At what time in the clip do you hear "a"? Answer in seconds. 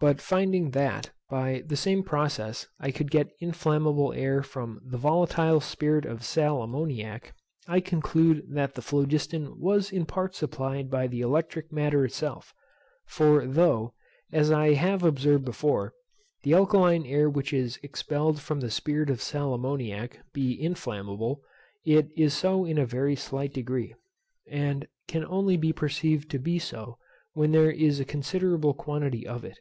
22.78-22.86, 27.98-28.04